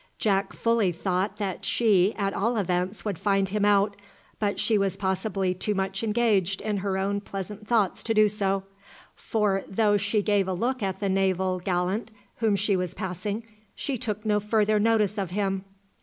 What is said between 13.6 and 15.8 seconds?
she took no further notice of him.